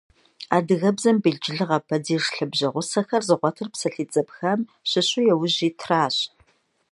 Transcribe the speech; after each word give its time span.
Адыгэбзэм 0.55 1.17
белджылыгъэ 1.23 1.79
падеж 1.87 2.23
лъабжьэгъусэхэр 2.35 3.23
зыгъуэтыр 3.27 3.67
псалъитӏ 3.73 4.13
зэпхам 4.15 4.59
щыщу 4.89 5.25
яужь 5.33 5.59
итращ. 5.67 6.15